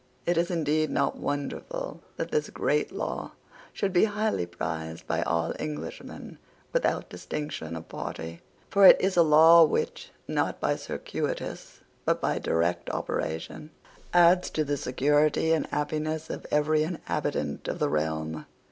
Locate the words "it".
0.25-0.35, 8.87-8.97